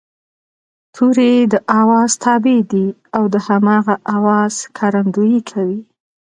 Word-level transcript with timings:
توری 0.95 1.33
د 1.53 1.55
آواز 1.81 2.11
تابع 2.23 2.59
دی 2.71 2.87
او 3.15 3.23
د 3.33 3.35
هماغه 3.47 3.95
آواز 4.17 4.53
ښکارندويي 4.63 5.39
کوي 5.51 5.79